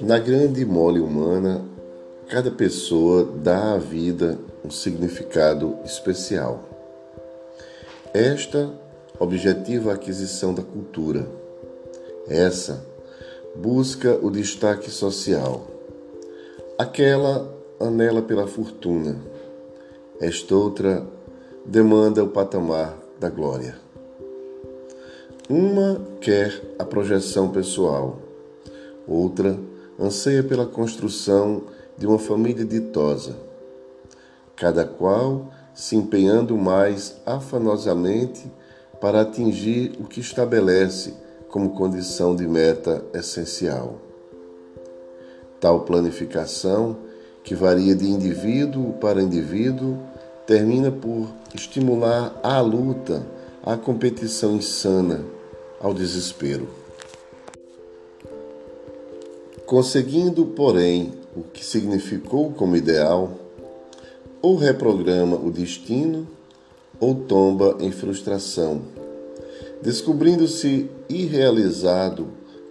[0.00, 1.64] Na grande mole humana,
[2.28, 6.64] cada pessoa dá à vida um significado especial.
[8.12, 8.70] Esta
[9.18, 11.26] objetiva a aquisição da cultura.
[12.28, 12.84] Essa
[13.54, 15.66] busca o destaque social.
[16.76, 19.16] Aquela anela pela fortuna.
[20.20, 21.06] Esta outra
[21.64, 23.83] demanda o patamar da glória.
[25.48, 28.18] Uma quer a projeção pessoal,
[29.06, 29.58] outra
[30.00, 31.64] anseia pela construção
[31.98, 33.36] de uma família ditosa,
[34.56, 38.50] cada qual se empenhando mais afanosamente
[39.02, 41.12] para atingir o que estabelece
[41.50, 43.98] como condição de meta essencial.
[45.60, 46.96] Tal planificação,
[47.42, 49.98] que varia de indivíduo para indivíduo,
[50.46, 53.22] termina por estimular à luta,
[53.64, 55.24] à competição insana,
[55.80, 56.68] ao desespero.
[59.64, 63.32] Conseguindo, porém, o que significou como ideal,
[64.42, 66.28] ou reprograma o destino
[67.00, 68.82] ou tomba em frustração,
[69.80, 72.28] descobrindo-se irrealizado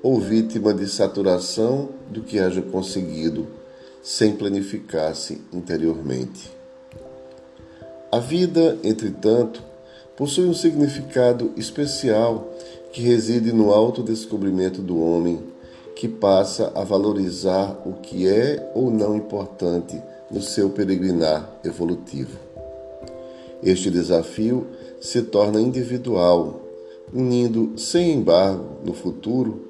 [0.00, 3.48] ou vítima de saturação do que haja conseguido,
[4.00, 6.48] sem planificar-se interiormente.
[8.12, 9.60] A vida, entretanto,
[10.16, 12.48] possui um significado especial
[12.92, 15.40] que reside no autodescobrimento do homem,
[15.94, 20.00] que passa a valorizar o que é ou não importante
[20.30, 22.38] no seu peregrinar evolutivo.
[23.62, 24.66] Este desafio
[25.00, 26.62] se torna individual,
[27.12, 29.60] unindo sem embargo no futuro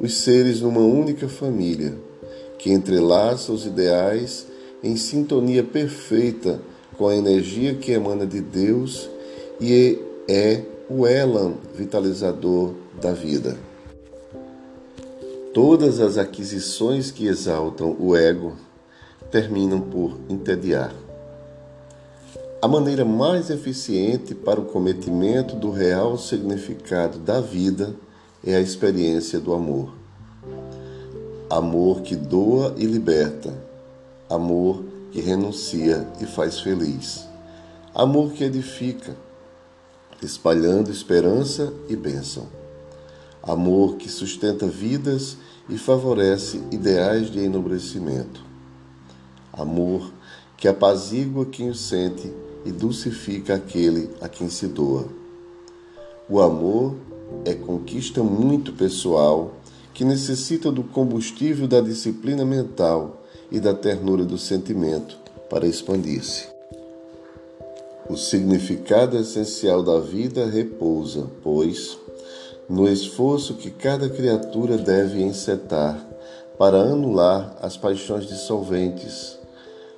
[0.00, 1.94] os seres numa única família,
[2.58, 4.46] que entrelaça os ideais
[4.82, 6.60] em sintonia perfeita
[6.96, 9.08] com a energia que emana de Deus
[9.60, 13.56] e é o elan vitalizador da vida.
[15.52, 18.54] Todas as aquisições que exaltam o ego
[19.30, 20.94] terminam por entediar.
[22.60, 27.94] A maneira mais eficiente para o cometimento do real significado da vida
[28.44, 29.92] é a experiência do amor.
[31.48, 33.54] Amor que doa e liberta,
[34.28, 37.28] amor que renuncia e faz feliz,
[37.94, 39.14] amor que edifica,
[40.22, 42.46] espalhando esperança e bênção,
[43.42, 45.36] amor que sustenta vidas
[45.68, 48.42] e favorece ideais de enobrecimento,
[49.52, 50.12] amor
[50.56, 52.32] que apazigua quem o sente
[52.64, 55.06] e dulcifica aquele a quem se doa.
[56.28, 56.96] O amor
[57.44, 59.54] é conquista muito pessoal
[59.92, 65.16] que necessita do combustível da disciplina mental e da ternura do sentimento
[65.48, 66.53] para expandir-se.
[68.08, 71.98] O significado essencial da vida repousa, pois,
[72.68, 75.98] no esforço que cada criatura deve encetar
[76.58, 79.38] para anular as paixões dissolventes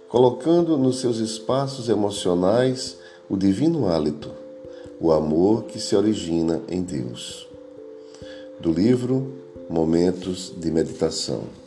[0.09, 2.97] colocando nos seus espaços emocionais
[3.28, 4.31] o divino hálito,
[5.00, 7.49] o amor que se origina em Deus.
[8.61, 9.34] Do livro
[9.69, 11.66] Momentos de Meditação.